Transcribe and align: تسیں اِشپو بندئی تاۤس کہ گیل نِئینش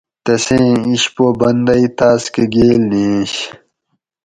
تسیں 0.23 0.69
اِشپو 0.91 1.25
بندئی 1.39 1.85
تاۤس 1.97 2.23
کہ 2.33 2.43
گیل 2.53 2.69
نِئینش 2.89 3.33